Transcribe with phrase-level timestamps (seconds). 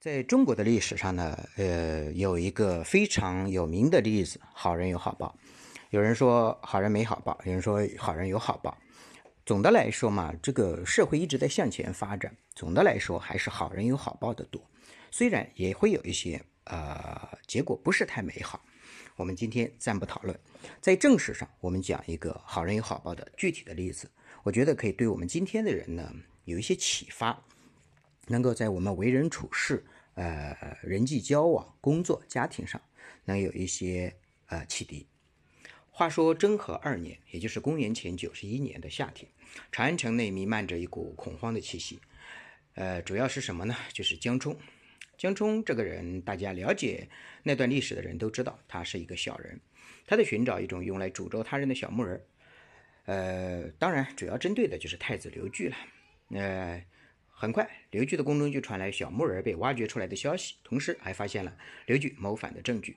[0.00, 5.36] 在中国的历史上呢，呃，有一个非常有名的例子：好人有好报。
[5.90, 8.78] 有人说好人没好报，有人说好人有好报。
[9.44, 12.32] 总的来说嘛，这个社会一直在向前发展。
[12.54, 14.62] 总的来说，还是好人有好报的多。
[15.10, 18.60] 虽然也会有一些呃结果不是太美好，
[19.16, 20.38] 我们今天暂不讨论。
[20.80, 24.08] 在正史上，我们讲一个好人有好报的具体的例子，
[24.44, 26.08] 我觉得可以对我们今天的人呢
[26.44, 27.42] 有一些启发。
[28.28, 32.80] 能够在我们为人处事、呃人际交往、工作、家庭上，
[33.24, 34.14] 能有一些
[34.46, 35.06] 呃启迪。
[35.90, 39.28] 话说征和二年，也就是公元前九十一年的夏天，
[39.72, 41.98] 长安城内弥漫着一股恐慌的气息。
[42.74, 43.74] 呃，主要是什么呢？
[43.92, 44.56] 就是江冲。
[45.16, 47.08] 江冲这个人，大家了解
[47.42, 49.60] 那段历史的人都知道，他是一个小人，
[50.06, 52.24] 他在寻找一种用来诅咒他人的小木人。
[53.06, 55.76] 呃，当然，主要针对的就是太子刘据了。
[56.30, 56.84] 呃。
[57.40, 61.56] 很快，刘据的宫中就传来小木人被挖掘出来的消息，同时还发现了
[61.86, 62.96] 刘据谋反的证据。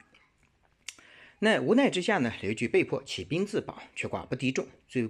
[1.38, 5.08] 那无奈之下呢，刘据被迫起兵自保，却寡不敌众，最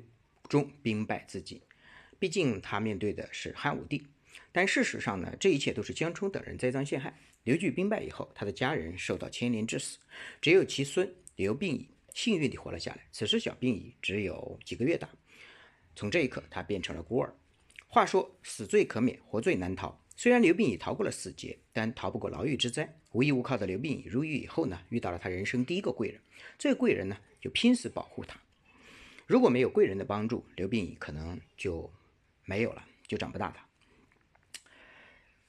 [0.50, 1.62] 终兵败自尽。
[2.20, 4.06] 毕竟他面对的是汉武帝。
[4.52, 7.18] 但事实上呢，这一切都是江充等人栽赃陷害。
[7.46, 9.98] 刘据兵败以后，他的家人受到牵连致死，
[10.42, 13.08] 只有其孙刘病已幸运地活了下来。
[13.14, 15.10] 此时小病已只有几个月大，
[15.96, 17.34] 从这一刻，他变成了孤儿。
[17.94, 20.02] 话说死罪可免，活罪难逃。
[20.16, 22.98] 虽然刘病已逃过了死劫，但逃不过牢狱之灾。
[23.12, 26.22] 无依无靠的刘病已入狱以后呢，遇到了他人生第一个贵人。
[26.58, 28.40] 这个贵人呢，就拼死保护他。
[29.28, 31.92] 如果没有贵人的帮助，刘病已可能就
[32.46, 33.58] 没有了，就长不大了。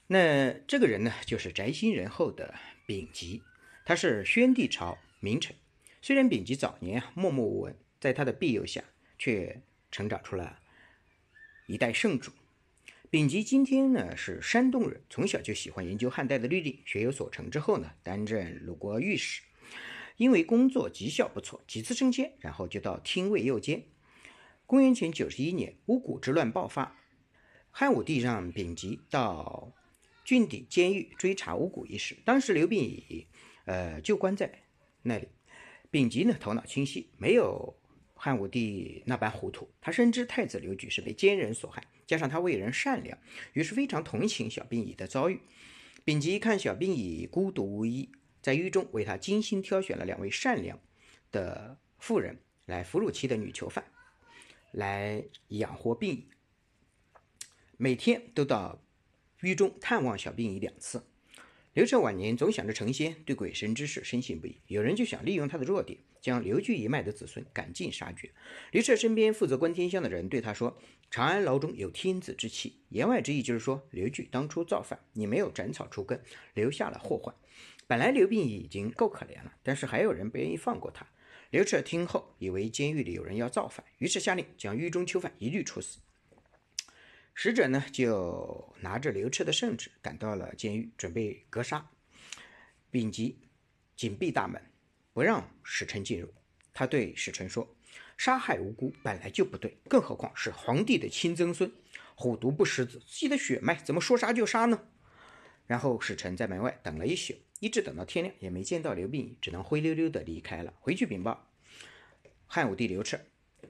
[0.09, 2.53] 那这个人呢，就是宅心仁厚的
[2.87, 3.41] 丙吉，
[3.85, 5.55] 他是宣帝朝名臣。
[6.01, 8.83] 虽然丙吉早年啊默默无闻，在他的庇佑下，
[9.17, 9.63] 却
[9.93, 10.59] 成长出了。
[11.73, 12.31] 一代圣主，
[13.09, 19.41] 丙吉今天呢是山东人，从小就喜欢研究汉代的律令，学有所成之后呢，担任鲁国御史，
[20.19, 23.85] 因为工作绩效不错，几次升迁，然后就到廷尉右监。
[24.67, 26.95] 公元前九十一年，巫蛊之乱爆发，
[27.71, 29.73] 汉武帝让丙吉到
[30.27, 33.27] 郡邸监狱追查巫蛊一事，当时刘病已
[33.65, 34.65] 呃就关在
[35.01, 35.27] 那里，
[35.91, 37.75] 丙吉呢头脑清晰，没有。
[38.25, 43.19] 汉武帝那般糊涂，他深知太子刘据是被奸人所害，加上他为人善良，
[43.53, 45.41] 于是非常同情小病已的遭遇。
[46.05, 50.79] 丙吉看小病已孤独无依，在狱中为他精心挑选了两位善良
[51.33, 53.85] 的妇人来俘虏其的女囚犯，
[54.71, 56.29] 来养活病已，
[57.77, 58.81] 每天都到
[59.41, 61.05] 狱中探望小病已两次。
[61.73, 64.61] 刘彻晚年总想着成仙，对鬼神之事深信不疑。
[64.69, 68.31] 有人就想利用他的弱点，将刘据一脉的子孙赶尽杀绝。
[68.71, 70.79] 刘彻身边负责观天象的人对他说
[71.11, 76.23] ：“长安牢中有天子之气。”言外之意就是说，刘据当初造反，你没有斩草除根，
[76.55, 77.35] 留下了祸患。
[77.87, 81.07] 本来刘病已经够可怜了，但是还有人不愿意放过他。
[81.51, 85.99] 刘彻听后，以为监狱里有人要造反，于是下令将狱中囚犯一律处死。
[87.35, 91.91] 使者呢，就拿着刘彻的圣旨赶到了监狱，准备格杀。
[92.91, 93.39] 丙吉
[93.97, 94.63] 紧闭大门，
[95.13, 96.33] 不让使臣进入。
[96.73, 97.77] 他对使臣说
[98.17, 101.71] ：“杀害无辜本来就不对，更何况是皇帝的亲曾孙，
[102.15, 104.81] 虎毒不食子，自己的血脉怎么说杀就杀呢？”
[105.67, 110.73] 然后使臣在门外等了一宿，一直等到天亮，也没见到刘病已，只能灰溜溜的离开了。
[110.81, 111.49] 回去禀报
[112.47, 113.21] 汉武帝刘彻。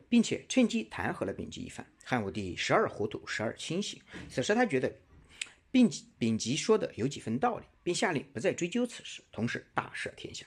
[0.08, 1.86] 并且趁机弹劾了丙吉一番。
[2.04, 4.00] 汉武帝时而糊涂，时而清醒。
[4.28, 4.94] 此时他觉得
[5.70, 10.44] 丙丙吉说的有几分道理，并下令不再追究此事，同时大赦天下。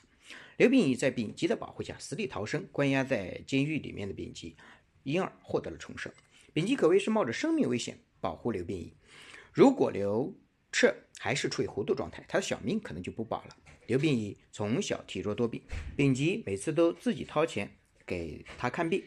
[0.57, 4.55] 刘病已在丙吉的保护下死里逃生，关押在监狱里面的丙吉
[5.03, 6.11] 因而获得了重生。
[6.53, 8.94] 丙吉可谓是冒着生命危险保护刘病已。
[9.51, 10.33] 如果刘
[10.71, 13.57] 彻还是处于糊涂状态，他的小命可能就不保了。
[13.88, 15.61] 刘病已从小体弱多病，
[15.95, 19.03] 丙吉每次都自己掏钱给他看病。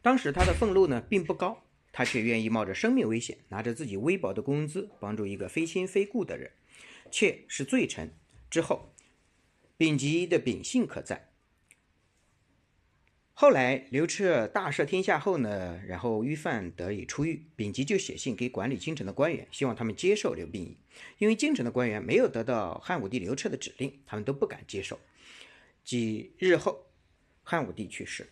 [0.00, 6.52] 当时他的俸禄呢并不高，他却愿意冒着生命危险，拿着自己微薄的工资帮助一个非亲非故的人，
[7.10, 8.12] 却是罪臣。
[8.48, 8.94] 之后，
[9.82, 11.30] 丙吉的秉性可赞。
[13.34, 20.76] 后来刘彻大赦天下后呢，然后狱犯得以出狱，丙吉就写信给管理京城的官员，希望他们接受刘病已，
[21.18, 25.00] 因为京城的官员没有得到汉武帝刘彻的指令，他们都不敢接受。
[25.82, 26.86] 几日后，
[27.42, 28.30] 汉武帝去世，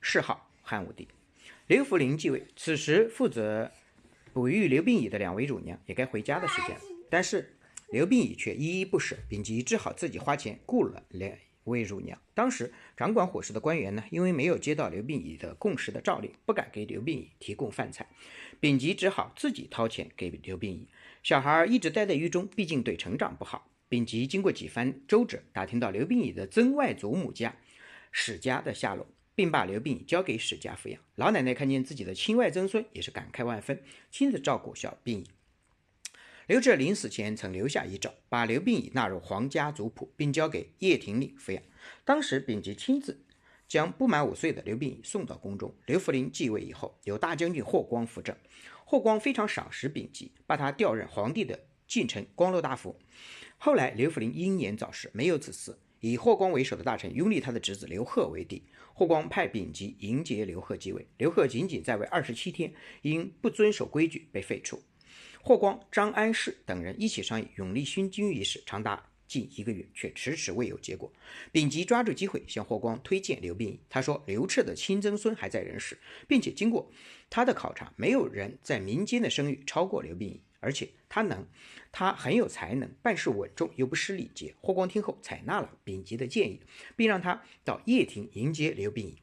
[0.00, 0.50] 谥号。
[0.64, 1.06] 汉武帝
[1.68, 3.70] 刘弗陵继位，此时负责
[4.32, 7.56] 哺育刘病已的两位乳娘也该回家的时间了，但是
[7.92, 12.18] 刘病已却依依不舍，丙吉只好自己花钱雇了两位乳娘。
[12.32, 18.08] 当时掌管伙食的官员呢，因为没有接到刘病已的供食的诏令，不敢给刘病已提供饭菜，
[18.58, 20.88] 丙吉只好自己掏钱给刘病已。
[21.22, 23.70] 小孩一直待在狱中，毕竟对成长不好。
[23.90, 27.54] 丙吉经过几番周折，打听到刘病已的曾外祖母家
[28.10, 30.98] 史家的下落，并把刘病已交给史家抚养。
[31.16, 35.26] 老奶奶看见自己的亲外曾孙，也是感慨万分，亲自照顾小病已。
[36.52, 41.62] 刘志临死前曾留下遗诏，把刘病已纳入皇家族谱，并交给叶廷礼抚养。
[42.04, 43.24] 当时丙吉亲自
[43.66, 45.74] 将不满五岁的刘病已送到宫中。
[45.86, 48.36] 刘弗陵继位以后，由大将军霍光辅政。
[48.84, 52.98] 霍光非常赏识丙吉，把他调任皇帝的近臣、光禄大夫。
[53.56, 58.62] 后来刘弗陵英年早逝，没有子嗣，以霍光为首的大臣拥立他的侄子刘贺为帝。
[58.92, 61.08] 霍光派丙吉迎接刘贺继位。
[61.16, 64.82] 刘贺仅仅在位二十七天，因不遵守规矩被废除。
[65.44, 71.12] 霍光、张安世等人一起商议永历勋君一事，长达近一个月，却迟迟未有结果。
[71.50, 75.98] 丙吉抓住机会向霍光推荐刘病已，他说刘彻的亲曾孙还在人世，
[76.28, 76.88] 并且经过。
[77.28, 81.44] 他的考察，没有人在民间的声誉超过刘病已，而且他能，
[81.90, 84.54] 他很有才能，办事稳重又不失礼节。
[84.60, 86.60] 霍光听后采纳了丙吉的建议，
[86.94, 89.16] 并让他到掖庭迎接刘病已。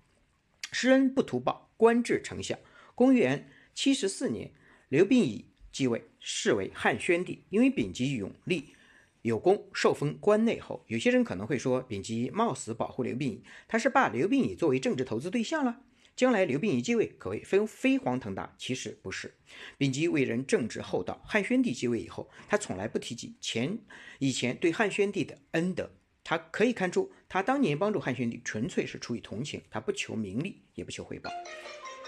[0.73, 2.59] 施恩不图报，官至丞相。
[2.93, 4.51] 公元七十四年，
[4.89, 7.43] 刘病已继位，是为汉宣帝。
[7.49, 8.73] 因为丙吉勇立
[9.21, 10.83] 有功，受封关内侯。
[10.87, 15.81] 有些人可能会说，丙吉冒死保护刘病已，他是把刘病已作为政治投资对象了。
[16.15, 18.53] 将来刘病已继位，可谓飞飞黄腾达。
[18.57, 19.33] 其实不是，
[19.77, 21.21] 丙吉为人正直厚道。
[21.25, 23.79] 汉宣帝继位以后，他从来不提及前
[24.19, 25.89] 以前对汉宣帝的恩德。
[26.21, 31.31] 他可以看出，他当年帮助汉宣帝纯粹是出于同情，他不求名利，也不求回报。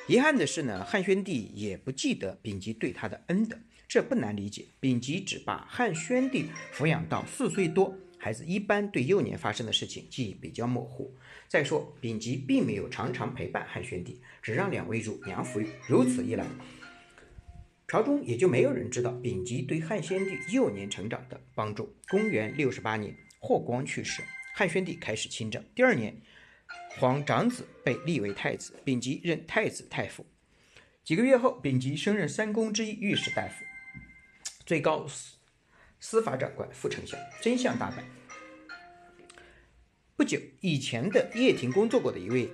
[0.08, 3.58] 遗憾的是呢，汉宣帝也不记得丙吉对他的恩德，
[3.88, 4.66] 这不难理解。
[4.80, 7.96] 丙吉只把汉宣帝抚养到四岁多。
[8.18, 11.12] 孩子一般对幼年发生的事情记忆比较模糊。
[11.48, 15.68] 再说，丙吉并没有常常陪伴汉宣帝，只让两位乳娘抚育。
[15.88, 16.46] 如此一来，
[17.88, 21.96] 朝中也就没有人知道丙吉对汉宣帝幼年成长的帮助。
[22.10, 24.22] 公元六十八年，霍光去世，
[24.56, 25.64] 汉宣帝开始亲政。
[25.74, 26.16] 第二年，
[27.00, 30.26] 皇长子被立为太子，丙吉任太子太傅。
[31.04, 33.66] 几个月后，丙吉升任三公之一御史大夫，
[34.66, 35.08] 最高。
[35.08, 35.38] 司
[36.00, 38.04] 司法长官、副丞相，真相大白。
[40.16, 42.52] 不久，以前的掖庭工作过的一位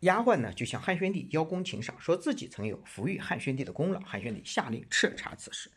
[0.00, 4.00] 丫鬟呢，就向汉宣帝邀功请赏，说自己曾有抚育汉宣帝的功劳。
[4.00, 5.70] 汉宣帝下令彻查此事。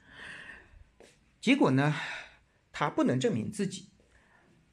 [1.40, 1.96] 结果呢，
[2.72, 3.90] 他不能证明自己，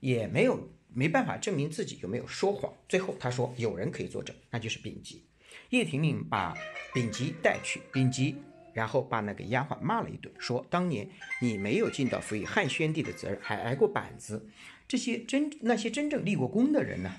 [0.00, 2.72] 也没有没办法证明自己有没有说谎。
[2.88, 5.22] 最后他说有人可以作证，那就是丙吉。
[5.70, 6.56] 叶廷令把
[6.94, 8.36] 丙吉带去，丙吉。
[8.72, 11.08] 然后把那个丫鬟骂了一顿，说：“当年
[11.40, 14.50] 你没有尽到辅以汉宣帝的责任，还挨过板子。
[14.86, 17.10] 这些真那些真正立过功的人呢，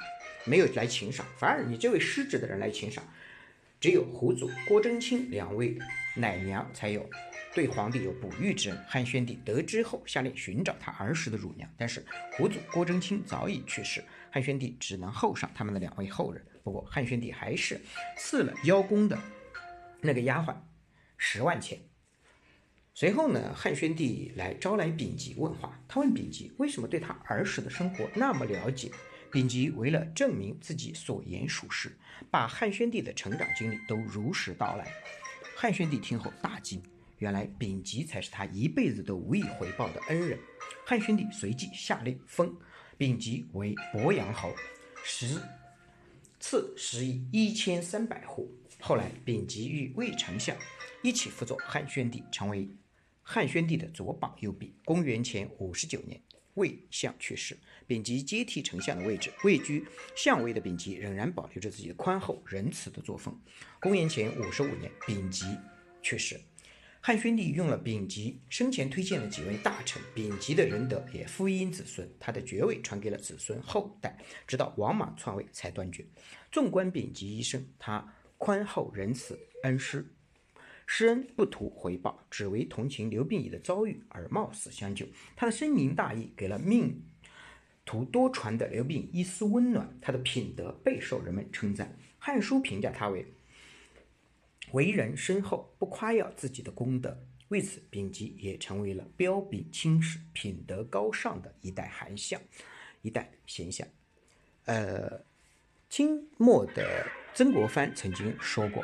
[0.45, 3.03] 没有来请赏，反而你这位失职的人来请赏。
[3.81, 5.79] 只有胡祖、郭真卿两位
[6.17, 7.09] 奶娘才有
[7.57, 8.77] 对皇帝有哺育之恩。
[8.87, 16.45] 汉宣帝得知后，下令寻找他儿时的乳娘，但是胡祖、郭真卿早已去世，汉宣帝只能厚赏他们的两位后人。
[16.63, 17.81] 不过汉宣帝还是
[18.15, 19.17] 赐了邀功的
[20.01, 20.55] 那个丫鬟。”
[21.17, 21.79] 十万钱。
[22.93, 25.81] 随后呢，汉宣帝来招来丙吉问话。
[25.87, 28.91] 他问丙吉为什么对他儿时的生活那么了解。
[29.31, 31.97] 丙吉为了证明自己所言属实，
[32.29, 34.87] 把汉宣帝的成长经历都如实道来。
[35.55, 36.79] 汉宣帝听后大惊，
[37.17, 40.39] 原来丙吉才是他一辈子都无以回报的恩人。
[40.85, 42.55] 汉宣帝随即下令封
[42.97, 44.53] 丙吉为鄱阳侯，
[45.03, 45.41] 十
[46.39, 48.51] 赐食邑一千三百户。
[48.79, 50.55] 后来，丙吉与魏丞相。
[51.03, 52.67] 一起辅佐汉宣帝，成为
[53.21, 54.73] 汉宣帝的左膀右臂。
[54.83, 56.19] 公元前五十九年，
[56.55, 59.31] 魏相去世，丙吉接替丞相的位置。
[59.43, 63.39] 位居相位的丙吉仍然保留着自己宽厚仁慈的作风。
[63.79, 65.45] 公元前五十五年，丙吉
[66.01, 66.39] 去世，
[66.99, 76.05] 汉宣帝用了丙吉生前推荐的几位大臣，丙吉的仁德也福荫子孙，他的爵位传给了子孙后代，直到王莽篡位才断绝。
[76.51, 80.13] 纵观丙吉一生，他宽厚仁慈，恩师。
[80.85, 85.05] 施恩不图回报，只为同情刘病已的遭遇而冒死相救。
[85.35, 87.03] 他的深明大义给了命
[87.85, 91.87] 途多舛的刘病一丝温暖，他的品德备受人们称赞。
[92.17, 93.25] 《汉书》评价他为
[94.71, 97.17] 为人深厚，不夸耀自己的功德。
[97.49, 102.41] 为此，丙吉也成为了彪炳青史、品德高尚的一代韩相、
[103.01, 103.87] 一代贤相。
[104.65, 105.23] 呃，
[105.89, 108.83] 清末的曾国藩曾经说过。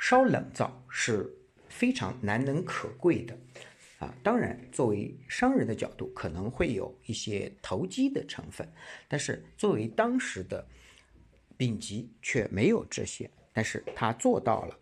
[0.00, 1.32] 稍冷灶是
[1.68, 3.38] 非常难能可贵的，
[4.00, 8.68] 啊，当然，作为商人的角度，可能会有一些投机的成分，
[9.08, 10.66] 但是作为当时的
[11.56, 14.78] 丙级却没有这些，但是他做到了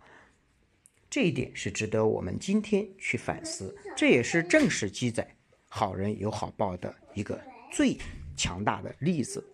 [1.09, 5.37] 这一点是值得我们今天去反思，这也是正史记载
[5.69, 7.97] 好人有好报的一个最
[8.35, 9.47] 强大的例子。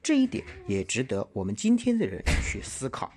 [0.00, 3.12] 这一点也值得我们今天的人去思考。